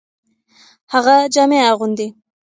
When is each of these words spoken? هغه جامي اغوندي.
هغه 0.93 1.15
جامي 1.33 1.59
اغوندي. 1.71 2.07